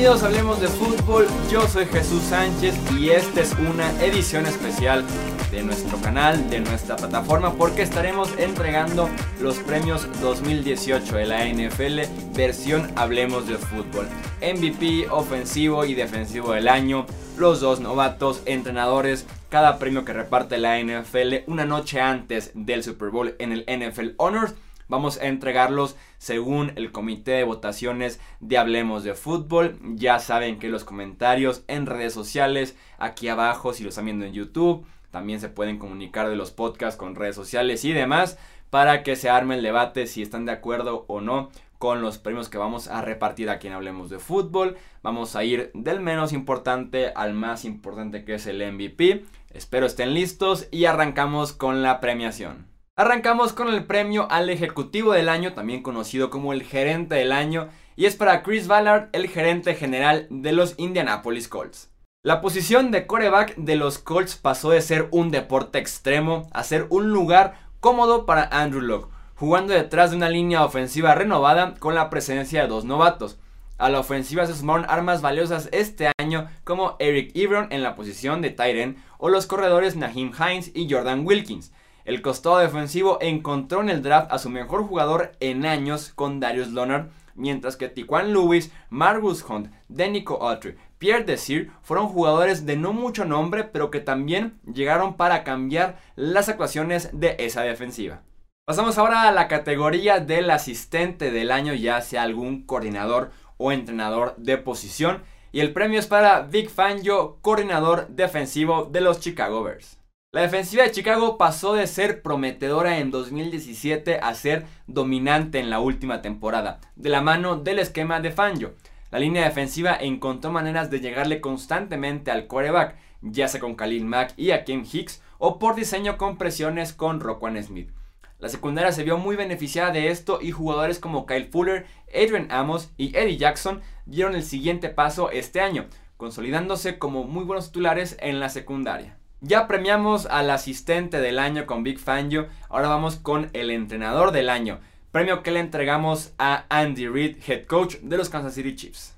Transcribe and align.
Bienvenidos 0.00 0.26
Hablemos 0.26 0.60
de 0.62 0.68
Fútbol, 0.68 1.26
yo 1.52 1.68
soy 1.68 1.84
Jesús 1.84 2.22
Sánchez 2.22 2.74
y 2.98 3.10
esta 3.10 3.42
es 3.42 3.52
una 3.52 3.90
edición 4.02 4.46
especial 4.46 5.04
de 5.50 5.62
nuestro 5.62 6.00
canal, 6.00 6.48
de 6.48 6.60
nuestra 6.60 6.96
plataforma, 6.96 7.52
porque 7.52 7.82
estaremos 7.82 8.32
entregando 8.38 9.10
los 9.42 9.58
premios 9.58 10.08
2018 10.22 11.16
de 11.18 11.26
la 11.26 11.46
NFL 11.46 12.00
versión 12.34 12.90
Hablemos 12.96 13.46
de 13.46 13.58
Fútbol. 13.58 14.08
MVP, 14.40 15.10
ofensivo 15.10 15.84
y 15.84 15.92
defensivo 15.92 16.52
del 16.52 16.68
año, 16.68 17.04
los 17.36 17.60
dos 17.60 17.80
novatos, 17.80 18.40
entrenadores, 18.46 19.26
cada 19.50 19.78
premio 19.78 20.06
que 20.06 20.14
reparte 20.14 20.56
la 20.56 20.82
NFL 20.82 21.44
una 21.46 21.66
noche 21.66 22.00
antes 22.00 22.52
del 22.54 22.82
Super 22.82 23.10
Bowl 23.10 23.34
en 23.38 23.52
el 23.52 23.66
NFL 23.68 24.14
Honors 24.16 24.54
Vamos 24.90 25.18
a 25.18 25.26
entregarlos 25.28 25.96
según 26.18 26.72
el 26.74 26.90
comité 26.90 27.30
de 27.30 27.44
votaciones 27.44 28.20
de 28.40 28.58
Hablemos 28.58 29.04
de 29.04 29.14
Fútbol. 29.14 29.78
Ya 29.94 30.18
saben 30.18 30.58
que 30.58 30.68
los 30.68 30.82
comentarios 30.82 31.62
en 31.68 31.86
redes 31.86 32.12
sociales, 32.12 32.76
aquí 32.98 33.28
abajo, 33.28 33.72
si 33.72 33.84
lo 33.84 33.90
están 33.90 34.06
viendo 34.06 34.24
en 34.24 34.32
YouTube, 34.32 34.84
también 35.12 35.38
se 35.38 35.48
pueden 35.48 35.78
comunicar 35.78 36.28
de 36.28 36.34
los 36.34 36.50
podcasts 36.50 36.98
con 36.98 37.14
redes 37.14 37.36
sociales 37.36 37.84
y 37.84 37.92
demás 37.92 38.36
para 38.68 39.04
que 39.04 39.14
se 39.14 39.30
arme 39.30 39.54
el 39.54 39.62
debate 39.62 40.08
si 40.08 40.22
están 40.22 40.44
de 40.44 40.52
acuerdo 40.52 41.04
o 41.06 41.20
no 41.20 41.50
con 41.78 42.02
los 42.02 42.18
premios 42.18 42.48
que 42.48 42.58
vamos 42.58 42.88
a 42.88 43.00
repartir 43.00 43.48
aquí 43.48 43.68
en 43.68 43.74
Hablemos 43.74 44.10
de 44.10 44.18
Fútbol. 44.18 44.76
Vamos 45.04 45.36
a 45.36 45.44
ir 45.44 45.70
del 45.72 46.00
menos 46.00 46.32
importante 46.32 47.12
al 47.14 47.32
más 47.32 47.64
importante 47.64 48.24
que 48.24 48.34
es 48.34 48.46
el 48.48 48.72
MVP. 48.72 49.24
Espero 49.54 49.86
estén 49.86 50.14
listos 50.14 50.66
y 50.72 50.86
arrancamos 50.86 51.52
con 51.52 51.80
la 51.82 52.00
premiación. 52.00 52.69
Arrancamos 53.00 53.54
con 53.54 53.68
el 53.68 53.86
premio 53.86 54.30
al 54.30 54.50
Ejecutivo 54.50 55.12
del 55.12 55.30
Año, 55.30 55.54
también 55.54 55.82
conocido 55.82 56.28
como 56.28 56.52
el 56.52 56.62
Gerente 56.62 57.14
del 57.14 57.32
Año, 57.32 57.70
y 57.96 58.04
es 58.04 58.14
para 58.14 58.42
Chris 58.42 58.66
Ballard, 58.66 59.08
el 59.12 59.26
gerente 59.26 59.74
general 59.74 60.26
de 60.28 60.52
los 60.52 60.74
Indianapolis 60.76 61.48
Colts. 61.48 61.90
La 62.22 62.42
posición 62.42 62.90
de 62.90 63.06
coreback 63.06 63.56
de 63.56 63.76
los 63.76 63.98
Colts 63.98 64.36
pasó 64.36 64.68
de 64.68 64.82
ser 64.82 65.08
un 65.12 65.30
deporte 65.30 65.78
extremo 65.78 66.50
a 66.52 66.62
ser 66.62 66.88
un 66.90 67.10
lugar 67.10 67.54
cómodo 67.80 68.26
para 68.26 68.44
Andrew 68.52 68.82
Locke, 68.82 69.08
jugando 69.34 69.72
detrás 69.72 70.10
de 70.10 70.18
una 70.18 70.28
línea 70.28 70.62
ofensiva 70.62 71.14
renovada 71.14 71.76
con 71.78 71.94
la 71.94 72.10
presencia 72.10 72.60
de 72.60 72.68
dos 72.68 72.84
novatos. 72.84 73.38
A 73.78 73.88
la 73.88 74.00
ofensiva 74.00 74.44
se 74.44 74.54
sumaron 74.54 74.84
armas 74.90 75.22
valiosas 75.22 75.70
este 75.72 76.12
año 76.18 76.50
como 76.64 76.96
Eric 76.98 77.34
Ebron 77.34 77.68
en 77.70 77.82
la 77.82 77.96
posición 77.96 78.42
de 78.42 78.50
Tyren 78.50 79.02
o 79.16 79.30
los 79.30 79.46
corredores 79.46 79.96
Naheem 79.96 80.32
Hines 80.38 80.70
y 80.74 80.86
Jordan 80.92 81.24
Wilkins. 81.24 81.72
El 82.04 82.22
costado 82.22 82.58
defensivo 82.58 83.18
encontró 83.20 83.80
en 83.80 83.90
el 83.90 84.02
draft 84.02 84.32
a 84.32 84.38
su 84.38 84.50
mejor 84.50 84.86
jugador 84.86 85.32
en 85.40 85.66
años 85.66 86.12
con 86.14 86.40
Darius 86.40 86.72
Leonard, 86.72 87.08
mientras 87.34 87.76
que 87.76 87.88
Tiquan 87.88 88.32
Lewis, 88.32 88.72
Margus 88.88 89.44
Hunt, 89.48 89.72
Denico 89.88 90.42
Autry, 90.42 90.76
Pierre 90.98 91.24
Desir 91.24 91.70
fueron 91.82 92.08
jugadores 92.08 92.66
de 92.66 92.76
no 92.76 92.92
mucho 92.92 93.24
nombre, 93.24 93.64
pero 93.64 93.90
que 93.90 94.00
también 94.00 94.60
llegaron 94.70 95.16
para 95.16 95.44
cambiar 95.44 95.98
las 96.16 96.48
actuaciones 96.48 97.10
de 97.12 97.36
esa 97.38 97.62
defensiva. 97.62 98.22
Pasamos 98.66 98.98
ahora 98.98 99.22
a 99.22 99.32
la 99.32 99.48
categoría 99.48 100.20
del 100.20 100.50
asistente 100.50 101.30
del 101.30 101.50
año, 101.50 101.74
ya 101.74 102.00
sea 102.02 102.22
algún 102.22 102.64
coordinador 102.64 103.30
o 103.56 103.72
entrenador 103.72 104.36
de 104.36 104.58
posición, 104.58 105.22
y 105.52 105.60
el 105.60 105.72
premio 105.72 105.98
es 105.98 106.06
para 106.06 106.42
Vic 106.42 106.70
Fangio, 106.70 107.38
coordinador 107.40 108.08
defensivo 108.08 108.84
de 108.84 109.00
los 109.00 109.20
Chicago 109.20 109.62
Bears. 109.62 109.99
La 110.32 110.42
defensiva 110.42 110.84
de 110.84 110.92
Chicago 110.92 111.38
pasó 111.38 111.74
de 111.74 111.88
ser 111.88 112.22
prometedora 112.22 112.98
en 112.98 113.10
2017 113.10 114.20
a 114.22 114.32
ser 114.34 114.64
dominante 114.86 115.58
en 115.58 115.70
la 115.70 115.80
última 115.80 116.22
temporada, 116.22 116.78
de 116.94 117.08
la 117.08 117.20
mano 117.20 117.56
del 117.56 117.80
esquema 117.80 118.20
de 118.20 118.30
Fangio. 118.30 118.76
La 119.10 119.18
línea 119.18 119.42
defensiva 119.42 119.96
encontró 120.00 120.52
maneras 120.52 120.88
de 120.88 121.00
llegarle 121.00 121.40
constantemente 121.40 122.30
al 122.30 122.46
quarterback, 122.46 122.94
ya 123.22 123.48
sea 123.48 123.58
con 123.58 123.74
Khalil 123.74 124.04
Mack 124.04 124.34
y 124.36 124.52
Akeem 124.52 124.84
Hicks, 124.84 125.20
o 125.38 125.58
por 125.58 125.74
diseño 125.74 126.16
con 126.16 126.38
presiones 126.38 126.92
con 126.92 127.18
Roquan 127.18 127.60
Smith. 127.60 127.90
La 128.38 128.48
secundaria 128.48 128.92
se 128.92 129.02
vio 129.02 129.18
muy 129.18 129.34
beneficiada 129.34 129.90
de 129.90 130.10
esto 130.12 130.38
y 130.40 130.52
jugadores 130.52 131.00
como 131.00 131.26
Kyle 131.26 131.50
Fuller, 131.50 131.86
Adrian 132.14 132.52
Amos 132.52 132.92
y 132.96 133.16
Eddie 133.16 133.36
Jackson 133.36 133.80
dieron 134.06 134.36
el 134.36 134.44
siguiente 134.44 134.90
paso 134.90 135.32
este 135.32 135.60
año, 135.60 135.86
consolidándose 136.16 137.00
como 137.00 137.24
muy 137.24 137.42
buenos 137.42 137.66
titulares 137.66 138.16
en 138.20 138.38
la 138.38 138.48
secundaria. 138.48 139.19
Ya 139.42 139.66
premiamos 139.66 140.26
al 140.26 140.50
asistente 140.50 141.18
del 141.18 141.38
año 141.38 141.64
con 141.64 141.82
Big 141.82 141.98
Fangio, 141.98 142.48
ahora 142.68 142.88
vamos 142.88 143.16
con 143.16 143.48
el 143.54 143.70
entrenador 143.70 144.32
del 144.32 144.50
año, 144.50 144.80
premio 145.12 145.42
que 145.42 145.50
le 145.50 145.60
entregamos 145.60 146.34
a 146.38 146.66
Andy 146.68 147.08
Reid, 147.08 147.38
head 147.48 147.64
coach 147.64 147.96
de 148.02 148.18
los 148.18 148.28
Kansas 148.28 148.52
City 148.52 148.76
Chiefs. 148.76 149.16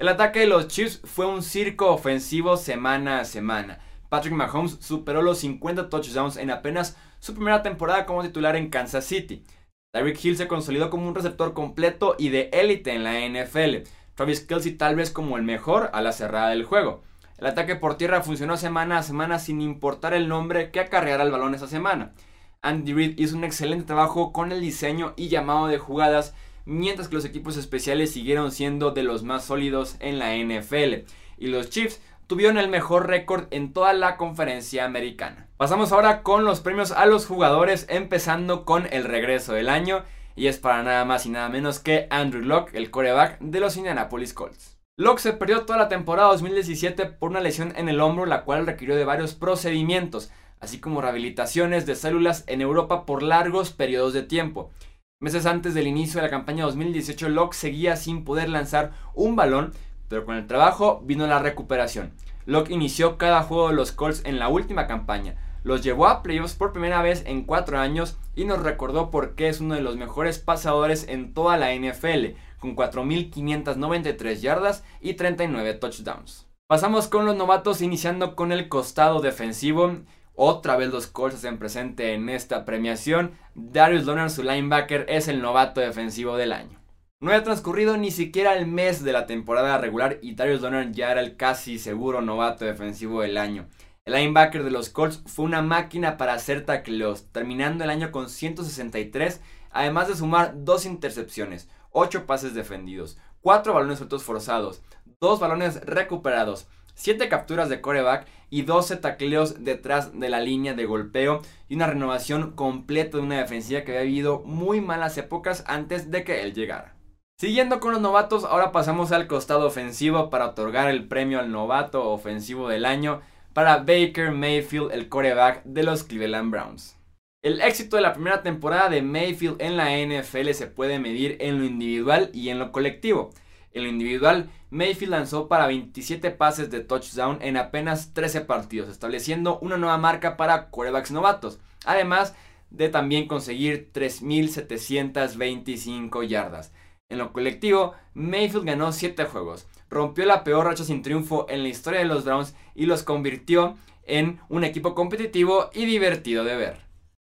El 0.00 0.08
ataque 0.08 0.40
de 0.40 0.48
los 0.48 0.66
Chiefs 0.66 1.00
fue 1.04 1.26
un 1.26 1.44
circo 1.44 1.88
ofensivo 1.92 2.56
semana 2.56 3.20
a 3.20 3.24
semana. 3.24 3.78
Patrick 4.08 4.34
Mahomes 4.34 4.78
superó 4.80 5.22
los 5.22 5.38
50 5.38 5.88
touchdowns 5.88 6.36
en 6.36 6.50
apenas 6.50 6.96
su 7.20 7.34
primera 7.34 7.62
temporada 7.62 8.06
como 8.06 8.24
titular 8.24 8.56
en 8.56 8.70
Kansas 8.70 9.04
City. 9.04 9.44
Tyreek 9.92 10.24
Hill 10.24 10.36
se 10.36 10.48
consolidó 10.48 10.90
como 10.90 11.06
un 11.06 11.14
receptor 11.14 11.54
completo 11.54 12.16
y 12.18 12.30
de 12.30 12.50
élite 12.52 12.92
en 12.92 13.04
la 13.04 13.20
NFL. 13.20 13.88
Travis 14.16 14.40
Kelsey 14.40 14.72
tal 14.72 14.96
vez 14.96 15.12
como 15.12 15.36
el 15.36 15.44
mejor 15.44 15.90
a 15.92 16.02
la 16.02 16.10
cerrada 16.10 16.48
del 16.48 16.64
juego. 16.64 17.02
El 17.40 17.46
ataque 17.46 17.74
por 17.74 17.96
tierra 17.96 18.20
funcionó 18.20 18.58
semana 18.58 18.98
a 18.98 19.02
semana 19.02 19.38
sin 19.38 19.62
importar 19.62 20.12
el 20.12 20.28
nombre 20.28 20.70
que 20.70 20.78
acarreara 20.78 21.24
el 21.24 21.30
balón 21.30 21.54
esa 21.54 21.66
semana. 21.66 22.12
Andy 22.60 22.92
Reid 22.92 23.18
hizo 23.18 23.34
un 23.34 23.44
excelente 23.44 23.86
trabajo 23.86 24.30
con 24.30 24.52
el 24.52 24.60
diseño 24.60 25.14
y 25.16 25.28
llamado 25.28 25.66
de 25.66 25.78
jugadas, 25.78 26.34
mientras 26.66 27.08
que 27.08 27.14
los 27.14 27.24
equipos 27.24 27.56
especiales 27.56 28.12
siguieron 28.12 28.52
siendo 28.52 28.90
de 28.90 29.04
los 29.04 29.22
más 29.22 29.46
sólidos 29.46 29.96
en 30.00 30.18
la 30.18 30.36
NFL. 30.36 31.06
Y 31.38 31.46
los 31.46 31.70
Chiefs 31.70 32.02
tuvieron 32.26 32.58
el 32.58 32.68
mejor 32.68 33.08
récord 33.08 33.46
en 33.52 33.72
toda 33.72 33.94
la 33.94 34.18
conferencia 34.18 34.84
americana. 34.84 35.48
Pasamos 35.56 35.92
ahora 35.92 36.22
con 36.22 36.44
los 36.44 36.60
premios 36.60 36.92
a 36.92 37.06
los 37.06 37.24
jugadores, 37.24 37.86
empezando 37.88 38.66
con 38.66 38.86
el 38.92 39.04
regreso 39.04 39.54
del 39.54 39.70
año, 39.70 40.04
y 40.36 40.48
es 40.48 40.58
para 40.58 40.82
nada 40.82 41.06
más 41.06 41.24
y 41.24 41.30
nada 41.30 41.48
menos 41.48 41.78
que 41.78 42.06
Andrew 42.10 42.42
Locke, 42.42 42.74
el 42.74 42.90
coreback 42.90 43.38
de 43.40 43.60
los 43.60 43.78
Indianapolis 43.78 44.34
Colts. 44.34 44.79
Locke 45.00 45.20
se 45.20 45.32
perdió 45.32 45.62
toda 45.64 45.78
la 45.78 45.88
temporada 45.88 46.28
2017 46.28 47.06
por 47.06 47.30
una 47.30 47.40
lesión 47.40 47.72
en 47.74 47.88
el 47.88 48.02
hombro, 48.02 48.26
la 48.26 48.44
cual 48.44 48.66
requirió 48.66 48.96
de 48.96 49.06
varios 49.06 49.32
procedimientos, 49.32 50.30
así 50.60 50.78
como 50.78 51.00
rehabilitaciones 51.00 51.86
de 51.86 51.94
células 51.94 52.44
en 52.48 52.60
Europa 52.60 53.06
por 53.06 53.22
largos 53.22 53.72
periodos 53.72 54.12
de 54.12 54.24
tiempo. 54.24 54.70
Meses 55.18 55.46
antes 55.46 55.72
del 55.72 55.86
inicio 55.86 56.20
de 56.20 56.26
la 56.26 56.30
campaña 56.30 56.66
2018, 56.66 57.30
Locke 57.30 57.54
seguía 57.54 57.96
sin 57.96 58.24
poder 58.24 58.50
lanzar 58.50 58.92
un 59.14 59.36
balón, 59.36 59.72
pero 60.08 60.26
con 60.26 60.36
el 60.36 60.46
trabajo 60.46 61.00
vino 61.02 61.26
la 61.26 61.38
recuperación. 61.38 62.12
Locke 62.44 62.72
inició 62.72 63.16
cada 63.16 63.42
juego 63.42 63.68
de 63.68 63.76
los 63.76 63.92
Colts 63.92 64.20
en 64.26 64.38
la 64.38 64.48
última 64.48 64.86
campaña, 64.86 65.34
los 65.62 65.82
llevó 65.82 66.08
a 66.08 66.22
playoffs 66.22 66.54
por 66.54 66.72
primera 66.72 67.02
vez 67.02 67.22
en 67.26 67.44
cuatro 67.44 67.78
años 67.78 68.18
y 68.34 68.44
nos 68.44 68.62
recordó 68.62 69.10
por 69.10 69.34
qué 69.34 69.48
es 69.48 69.60
uno 69.60 69.74
de 69.74 69.82
los 69.82 69.96
mejores 69.96 70.38
pasadores 70.38 71.06
en 71.08 71.34
toda 71.34 71.58
la 71.58 71.74
NFL, 71.74 72.36
con 72.60 72.76
4.593 72.76 74.40
yardas 74.40 74.84
y 75.00 75.14
39 75.14 75.74
touchdowns. 75.74 76.46
Pasamos 76.68 77.08
con 77.08 77.26
los 77.26 77.34
novatos 77.34 77.82
iniciando 77.82 78.36
con 78.36 78.52
el 78.52 78.68
costado 78.68 79.20
defensivo. 79.20 79.96
Otra 80.34 80.76
vez 80.76 80.90
los 80.90 81.08
Colts 81.08 81.38
hacen 81.38 81.58
presente 81.58 82.14
en 82.14 82.28
esta 82.28 82.64
premiación. 82.64 83.32
Darius 83.56 84.06
Leonard, 84.06 84.30
su 84.30 84.44
linebacker, 84.44 85.06
es 85.08 85.26
el 85.26 85.42
novato 85.42 85.80
defensivo 85.80 86.36
del 86.36 86.52
año. 86.52 86.78
No 87.20 87.30
había 87.30 87.42
transcurrido 87.42 87.96
ni 87.96 88.10
siquiera 88.10 88.54
el 88.54 88.66
mes 88.66 89.02
de 89.02 89.12
la 89.12 89.26
temporada 89.26 89.76
regular 89.78 90.18
y 90.22 90.36
Darius 90.36 90.62
Leonard 90.62 90.92
ya 90.92 91.10
era 91.10 91.20
el 91.20 91.36
casi 91.36 91.78
seguro 91.78 92.22
novato 92.22 92.64
defensivo 92.64 93.20
del 93.20 93.36
año. 93.36 93.66
El 94.06 94.14
linebacker 94.14 94.64
de 94.64 94.70
los 94.70 94.88
Colts 94.88 95.22
fue 95.26 95.44
una 95.44 95.60
máquina 95.60 96.16
para 96.16 96.32
hacer 96.32 96.64
tacleos, 96.64 97.30
terminando 97.32 97.84
el 97.84 97.90
año 97.90 98.10
con 98.10 98.30
163, 98.30 99.42
además 99.70 100.08
de 100.08 100.16
sumar 100.16 100.64
dos 100.64 100.86
intercepciones, 100.86 101.68
8 101.92 102.26
pases 102.26 102.54
defendidos, 102.54 103.18
4 103.40 103.72
balones 103.74 103.98
sueltos 103.98 104.22
forzados, 104.22 104.82
2 105.20 105.40
balones 105.40 105.80
recuperados, 105.86 106.66
7 106.94 107.28
capturas 107.28 107.68
de 107.68 107.80
coreback 107.80 108.26
y 108.50 108.62
12 108.62 108.96
tacleos 108.96 109.64
detrás 109.64 110.18
de 110.18 110.28
la 110.28 110.40
línea 110.40 110.74
de 110.74 110.84
golpeo 110.84 111.40
y 111.68 111.76
una 111.76 111.86
renovación 111.86 112.52
completa 112.52 113.16
de 113.16 113.22
una 113.22 113.38
defensiva 113.38 113.82
que 113.82 113.92
había 113.92 114.04
vivido 114.04 114.40
muy 114.44 114.80
malas 114.80 115.16
épocas 115.16 115.64
antes 115.66 116.10
de 116.10 116.24
que 116.24 116.42
él 116.42 116.52
llegara. 116.52 116.96
Siguiendo 117.38 117.80
con 117.80 117.92
los 117.92 118.02
novatos, 118.02 118.44
ahora 118.44 118.70
pasamos 118.70 119.12
al 119.12 119.26
costado 119.26 119.66
ofensivo 119.66 120.28
para 120.28 120.48
otorgar 120.48 120.90
el 120.90 121.08
premio 121.08 121.40
al 121.40 121.50
novato 121.50 122.10
ofensivo 122.10 122.68
del 122.68 122.84
año 122.84 123.22
para 123.54 123.78
Baker 123.78 124.30
Mayfield, 124.30 124.92
el 124.92 125.08
coreback 125.08 125.64
de 125.64 125.82
los 125.82 126.04
Cleveland 126.04 126.50
Browns. 126.50 126.99
El 127.42 127.62
éxito 127.62 127.96
de 127.96 128.02
la 128.02 128.12
primera 128.12 128.42
temporada 128.42 128.90
de 128.90 129.00
Mayfield 129.00 129.62
en 129.62 129.78
la 129.78 129.96
NFL 129.96 130.50
se 130.50 130.66
puede 130.66 130.98
medir 130.98 131.38
en 131.40 131.58
lo 131.58 131.64
individual 131.64 132.28
y 132.34 132.50
en 132.50 132.58
lo 132.58 132.70
colectivo. 132.70 133.30
En 133.72 133.84
lo 133.84 133.88
individual, 133.88 134.50
Mayfield 134.68 135.12
lanzó 135.12 135.48
para 135.48 135.66
27 135.66 136.32
pases 136.32 136.68
de 136.68 136.80
touchdown 136.80 137.38
en 137.40 137.56
apenas 137.56 138.12
13 138.12 138.42
partidos, 138.42 138.90
estableciendo 138.90 139.58
una 139.60 139.78
nueva 139.78 139.96
marca 139.96 140.36
para 140.36 140.68
quarterbacks 140.68 141.12
novatos, 141.12 141.58
además 141.86 142.34
de 142.68 142.90
también 142.90 143.26
conseguir 143.26 143.90
3.725 143.94 146.26
yardas. 146.26 146.74
En 147.08 147.16
lo 147.16 147.32
colectivo, 147.32 147.94
Mayfield 148.12 148.66
ganó 148.66 148.92
7 148.92 149.24
juegos, 149.24 149.66
rompió 149.88 150.26
la 150.26 150.44
peor 150.44 150.66
racha 150.66 150.84
sin 150.84 151.00
triunfo 151.00 151.46
en 151.48 151.62
la 151.62 151.70
historia 151.70 152.00
de 152.00 152.06
los 152.06 152.26
Browns 152.26 152.54
y 152.74 152.84
los 152.84 153.02
convirtió 153.02 153.78
en 154.02 154.40
un 154.50 154.62
equipo 154.62 154.94
competitivo 154.94 155.70
y 155.72 155.86
divertido 155.86 156.44
de 156.44 156.56
ver. 156.56 156.89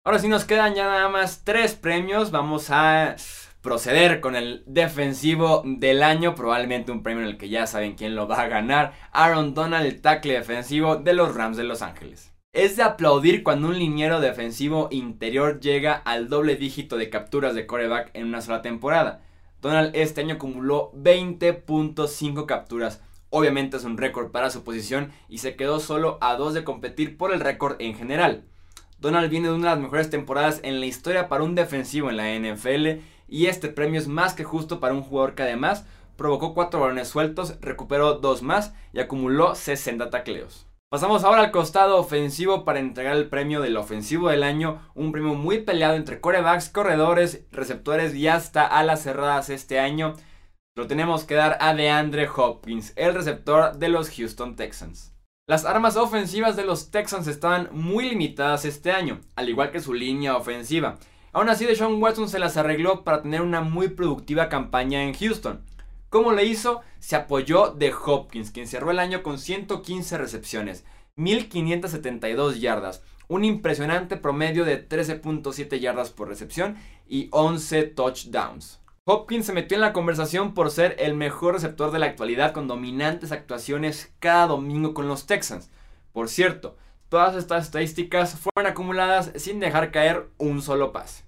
Ahora 0.07 0.19
sí 0.19 0.29
nos 0.29 0.45
quedan 0.45 0.75
ya 0.75 0.85
nada 0.85 1.09
más 1.09 1.45
tres 1.45 1.75
premios, 1.77 2.31
vamos 2.31 2.67
a 2.69 3.17
proceder 3.63 4.21
con 4.21 4.37
el 4.37 4.63
defensivo 4.67 5.63
del 5.65 6.03
año, 6.03 6.35
probablemente 6.35 6.93
un 6.93 7.03
premio 7.03 7.23
en 7.23 7.31
el 7.31 7.39
que 7.39 7.49
ya 7.49 7.67
saben 7.67 7.95
quién 7.95 8.15
lo 8.15 8.29
va 8.29 8.43
a 8.43 8.49
ganar, 8.49 8.93
Aaron 9.13 9.55
Donald, 9.55 9.87
el 9.87 10.03
tackle 10.03 10.35
defensivo 10.35 10.97
de 10.97 11.15
los 11.15 11.35
Rams 11.35 11.57
de 11.57 11.65
Los 11.65 11.81
Ángeles. 11.81 12.35
Es 12.53 12.77
de 12.77 12.83
aplaudir 12.83 13.43
cuando 13.43 13.69
un 13.69 13.79
liniero 13.79 14.21
defensivo 14.21 14.89
interior 14.91 15.59
llega 15.61 15.95
al 15.95 16.29
doble 16.29 16.57
dígito 16.57 16.99
de 16.99 17.09
capturas 17.09 17.55
de 17.55 17.67
coreback 17.67 18.11
en 18.13 18.27
una 18.27 18.43
sola 18.43 18.61
temporada. 18.61 19.23
Donald 19.63 19.97
este 19.97 20.21
año 20.21 20.35
acumuló 20.35 20.93
20.5 20.93 22.45
capturas. 22.45 23.03
Obviamente 23.31 23.79
es 23.79 23.85
un 23.85 23.97
récord 23.97 24.33
para 24.33 24.51
su 24.51 24.65
posición 24.65 25.13
y 25.31 25.39
se 25.39 25.57
quedó 25.57 25.81
solo 25.81 26.19
a 26.21 26.37
dos 26.37 26.53
de 26.53 26.63
competir 26.63 27.17
por 27.17 27.33
el 27.33 27.41
récord 27.41 27.77
en 27.79 27.95
general. 27.95 28.45
Donald 29.05 29.29
viene 29.29 29.49
de 29.49 29.55
una 29.55 29.69
de 29.69 29.75
las 29.75 29.83
mejores 29.83 30.09
temporadas 30.09 30.61
en 30.63 30.81
la 30.81 30.87
historia 30.87 31.29
para 31.29 31.45
un 31.45 31.55
defensivo 31.55 32.09
en 32.09 32.17
la 32.17 32.33
NFL 32.39 33.03
y 33.29 33.49
este 33.49 33.69
premio 33.69 34.01
es 34.01 34.09
más 34.09 34.33
que 34.33 34.45
justo 34.45 34.81
para 34.81 34.95
un 34.95 35.03
jugador 35.03 35.35
que 35.35 35.43
además 35.43 35.85
provocó 36.17 36.55
4 36.55 36.81
balones 36.81 37.09
sueltos, 37.09 37.61
recuperó 37.61 38.15
2 38.15 38.43
más 38.43 38.73
y 38.95 39.01
acumuló 39.01 39.55
60 39.55 40.09
tacleos. 40.09 40.67
Pasamos 40.89 41.23
ahora 41.23 41.43
al 41.43 41.51
costado 41.51 41.99
ofensivo 41.99 42.65
para 42.65 42.79
entregar 42.79 43.15
el 43.15 43.29
premio 43.29 43.61
del 43.61 43.77
ofensivo 43.77 44.31
del 44.31 44.43
año, 44.43 44.81
un 44.95 45.13
premio 45.13 45.35
muy 45.35 45.59
peleado 45.59 45.97
entre 45.97 46.23
corebacks, 46.23 46.71
corredores, 46.71 47.45
receptores 47.53 48.15
y 48.15 48.29
hasta 48.29 48.65
alas 48.65 49.03
cerradas 49.03 49.51
este 49.51 49.81
año. 49.81 50.15
Lo 50.77 50.87
tenemos 50.87 51.25
que 51.25 51.35
dar 51.35 51.59
a 51.61 51.75
DeAndre 51.75 52.27
Hopkins, 52.35 52.95
el 52.97 53.13
receptor 53.13 53.77
de 53.77 53.91
los 53.91 54.09
Houston 54.09 54.57
Texans. 54.57 55.14
Las 55.47 55.67
armas 55.67 55.99
ofensivas 55.99 56.57
de 56.57 56.65
los 56.65 56.91
Texans 56.91 57.27
estaban 57.27 57.69
muy 57.71 58.09
limitadas 58.09 58.65
este 58.65 58.93
año, 58.93 59.21
al 59.37 59.51
igual 59.51 59.71
que 59.71 59.81
su 59.81 59.93
línea 59.93 60.39
ofensiva. 60.39 60.97
Aún 61.35 61.51
así, 61.51 61.67
Deshaun 61.67 62.03
Watson 62.03 62.31
se 62.31 62.39
las 62.39 62.57
arregló 62.57 63.05
para 63.05 63.21
tener 63.21 63.43
una 63.43 63.61
muy 63.61 63.89
productiva 63.89 64.49
campaña 64.49 65.03
en 65.03 65.13
Houston. 65.13 65.63
¿Cómo 66.09 66.33
le 66.33 66.47
hizo? 66.47 66.81
Se 66.99 67.15
apoyó 67.15 67.69
de 67.73 67.93
Hopkins, 67.93 68.53
quien 68.53 68.67
cerró 68.67 68.91
el 68.91 68.99
año 68.99 69.23
con 69.23 69.39
115 69.39 70.17
recepciones, 70.17 70.87
1572 71.17 72.63
yardas, 72.63 73.03
un 73.29 73.45
impresionante 73.45 74.17
promedio 74.17 74.65
de 74.65 74.89
13.7 74.89 75.79
yardas 75.79 76.09
por 76.09 76.29
recepción 76.29 76.79
y 77.07 77.29
11 77.33 77.83
touchdowns. 77.83 78.81
Hopkins 79.07 79.45
se 79.45 79.53
metió 79.53 79.75
en 79.75 79.83
la 79.83 79.93
conversación 79.93 80.55
por 80.55 80.71
ser 80.71 80.97
el 80.99 81.13
mejor 81.13 81.53
receptor 81.53 81.91
de 81.91 81.99
la 81.99 82.07
actualidad 82.07 82.53
con 82.53 82.67
dominantes 82.67 83.33
actuaciones 83.33 84.15
cada 84.19 84.47
domingo 84.47 84.95
con 84.95 85.09
los 85.09 85.27
Texans. 85.27 85.71
Por 86.15 86.31
cierto, 86.31 86.79
todas 87.11 87.37
estas 87.37 87.67
estadísticas 87.67 88.39
fueron 88.39 88.73
acumuladas 88.73 89.31
sin 89.37 89.61
dejar 89.61 89.91
caer 89.91 90.31
un 90.39 90.63
solo 90.63 90.93
pase. 90.93 91.25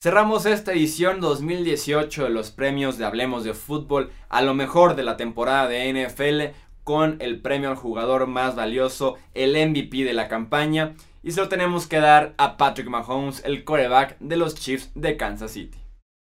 Cerramos 0.00 0.46
esta 0.46 0.72
edición 0.72 1.20
2018 1.20 2.22
de 2.22 2.30
los 2.30 2.52
premios 2.52 2.96
de 2.96 3.06
Hablemos 3.06 3.42
de 3.42 3.54
Fútbol 3.54 4.12
a 4.28 4.40
lo 4.42 4.54
mejor 4.54 4.94
de 4.94 5.02
la 5.02 5.16
temporada 5.16 5.66
de 5.66 5.92
NFL 5.92 6.56
con 6.84 7.16
el 7.18 7.40
premio 7.40 7.70
al 7.70 7.76
jugador 7.76 8.28
más 8.28 8.54
valioso, 8.54 9.16
el 9.34 9.54
MVP 9.68 10.04
de 10.04 10.12
la 10.12 10.28
campaña, 10.28 10.94
y 11.24 11.32
se 11.32 11.40
lo 11.40 11.48
tenemos 11.48 11.88
que 11.88 11.98
dar 11.98 12.34
a 12.38 12.56
Patrick 12.56 12.86
Mahomes, 12.86 13.42
el 13.44 13.64
coreback 13.64 14.16
de 14.20 14.36
los 14.36 14.54
Chiefs 14.54 14.92
de 14.94 15.16
Kansas 15.16 15.50
City. 15.50 15.85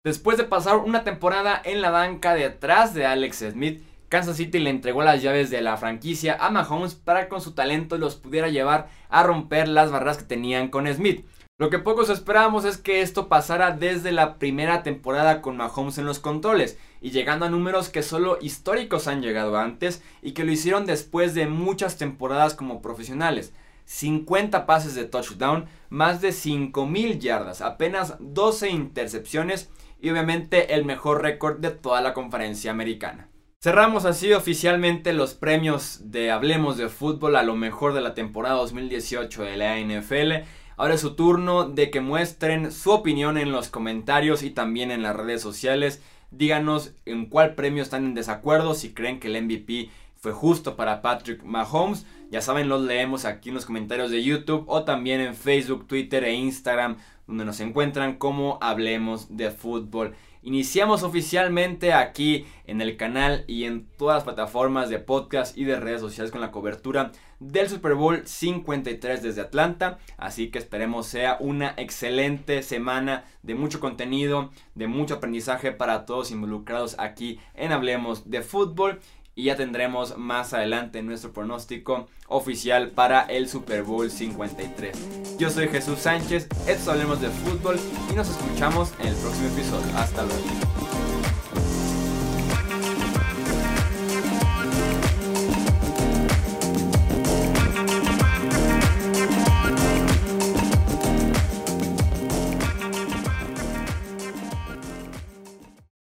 Después 0.06 0.38
de 0.38 0.44
pasar 0.44 0.78
una 0.78 1.04
temporada 1.04 1.60
en 1.66 1.81
la 1.81 1.90
banca 1.90 2.36
detrás 2.36 2.94
de 2.94 3.07
Alex 3.07 3.44
Smith, 3.54 3.81
Kansas 4.07 4.38
City 4.38 4.60
le 4.60 4.69
entregó 4.69 5.02
las 5.02 5.24
llaves 5.24 5.50
de 5.50 5.62
la 5.62 5.78
franquicia 5.78 6.38
a 6.40 6.52
Mahomes 6.52 6.94
para 6.94 7.24
que 7.24 7.30
con 7.30 7.42
su 7.42 7.54
talento 7.54 7.98
los 7.98 8.16
pudiera 8.16 8.50
llevar 8.50 8.88
a 9.10 9.24
romper 9.24 9.68
las 9.68 9.90
barreras 9.90 10.19
que 10.19 10.25
tenían 10.25 10.68
con 10.68 10.86
Smith. 10.94 11.25
Lo 11.57 11.72
que 11.72 11.80
pocos 11.80 12.12
esperábamos 12.12 12.66
es 12.66 12.78
que 12.78 13.02
esto 13.02 13.30
pasara 13.30 13.72
desde 13.72 14.12
la 14.12 14.38
primera 14.38 14.84
temporada 14.84 15.42
con 15.42 15.57
Mahomes 15.57 15.98
en 15.98 16.06
los 16.06 16.19
controles 16.19 16.78
y 17.02 17.10
llegando 17.10 17.48
a 17.48 17.50
números 17.50 17.90
que 17.90 18.04
solo 18.04 18.38
históricos 18.40 19.07
han 19.07 19.24
llegado 19.24 19.57
antes 19.57 20.04
y 20.22 20.34
que 20.34 20.44
lo 20.44 20.52
hicieron 20.52 20.86
después 20.86 21.34
de 21.34 21.48
muchas 21.48 21.98
temporadas 21.98 22.54
como 22.54 22.80
profesionales. 22.80 23.54
50 23.86 24.68
pases 24.68 24.94
de 24.94 25.06
touchdown, 25.06 25.66
más 25.90 26.22
de 26.22 26.31
5000 26.31 27.19
yardas, 27.19 27.62
apenas 27.62 28.16
12 28.19 28.69
intercepciones 28.69 29.69
y 30.00 30.09
obviamente 30.09 30.74
el 30.75 30.86
mejor 30.86 31.21
récord 31.21 31.59
de 31.59 31.71
toda 31.71 32.01
la 32.01 32.13
conferencia 32.13 32.71
americana. 32.71 33.30
Cerramos 33.65 34.06
así 34.06 34.31
oficialmente 34.31 35.12
los 35.12 35.33
premios 35.33 36.12
de 36.12 36.30
Hablemos 36.30 36.77
de 36.77 36.88
Fútbol 36.88 37.36
a 37.36 37.42
lo 37.42 37.56
mejor 37.56 37.94
de 37.94 38.01
la 38.01 38.13
temporada 38.13 38.57
2018 38.57 39.42
de 39.42 39.57
la 39.57 39.80
NFL. 39.80 40.47
Ahora 40.77 40.94
es 40.94 41.01
su 41.01 41.15
turno 41.15 41.68
de 41.68 41.89
que 41.89 42.00
muestren 42.00 42.71
su 42.71 42.92
opinión 42.92 43.39
en 43.39 43.51
los 43.51 43.69
comentarios 43.69 44.44
y 44.44 44.51
también 44.51 44.92
en 44.92 45.01
las 45.01 45.15
redes 45.15 45.42
sociales. 45.42 46.03
Díganos 46.30 46.94
en 47.06 47.25
cuál 47.25 47.56
premio 47.56 47.81
están 47.81 48.06
en 48.06 48.13
desacuerdo, 48.13 48.75
si 48.75 48.94
creen 48.94 49.19
que 49.19 49.30
el 49.30 49.42
MVP 49.44 49.89
fue 50.15 50.31
justo 50.31 50.75
para 50.75 51.01
Patrick 51.01 51.44
Mahomes. 51.44 52.06
Ya 52.30 52.42
saben, 52.42 52.69
los 52.69 52.81
leemos 52.81 53.25
aquí 53.25 53.50
en 53.50 53.56
los 53.56 53.65
comentarios 53.65 54.12
de 54.12 54.24
YouTube 54.24 54.65
o 54.68 54.83
también 54.83 55.21
en 55.21 55.36
Facebook, 55.36 55.88
Twitter 55.88 56.24
e 56.24 56.33
Instagram 56.33 56.97
donde 57.27 57.45
nos 57.45 57.60
encuentran 57.60 58.18
como 58.18 58.57
Hablemos 58.62 59.36
de 59.38 59.51
Fútbol. 59.51 60.16
Iniciamos 60.45 61.01
oficialmente 61.01 61.92
aquí 61.92 62.45
en 62.68 62.80
el 62.80 62.98
canal 62.98 63.45
y 63.48 63.63
en 63.63 63.88
todas 63.98 64.18
las 64.18 64.24
plataformas 64.25 64.89
de 64.89 65.00
podcast 65.00 65.57
y 65.57 65.63
de 65.63 65.80
redes 65.80 66.01
sociales 66.01 66.31
con 66.31 66.39
la 66.39 66.51
cobertura 66.51 67.12
del 67.39 67.68
Super 67.68 67.95
Bowl 67.95 68.22
53 68.27 69.24
desde 69.24 69.42
Atlanta. 69.42 69.98
Así 70.18 70.51
que 70.51 70.60
esperemos 70.60 71.07
sea 71.07 71.38
una 71.39 71.74
excelente 71.77 72.62
semana 72.62 73.24
de 73.42 73.56
mucho 73.56 73.80
contenido, 73.80 74.51
de 74.75 74.88
mucho 74.88 75.16
aprendizaje 75.16 75.71
para 75.71 76.06
todos 76.06 76.30
involucrados 76.30 76.95
aquí 77.00 77.39
en 77.56 77.71
Hablemos 77.71 78.30
de 78.30 78.44
Fútbol 78.44 79.00
y 79.36 79.44
ya 79.44 79.56
tendremos 79.56 80.18
más 80.18 80.54
adelante 80.54 81.04
nuestro 81.04 81.34
pronóstico 81.34 82.08
oficial 82.28 82.92
para 82.92 83.22
el 83.22 83.50
Super 83.50 83.84
Bowl 83.84 84.10
53. 84.10 85.38
Yo 85.38 85.50
soy 85.50 85.68
Jesús 85.68 86.00
Sánchez, 86.00 86.48
esto 86.68 86.92
hablemos 86.92 87.22
de 87.22 87.30
fútbol 87.30 87.78
y 88.12 88.16
nos 88.16 88.30
escuchamos 88.30 88.94
en 89.00 89.08
el 89.08 89.16
próximo 89.16 89.48
episodio. 89.50 89.98
Hasta 89.98 90.24
luego. 90.24 90.65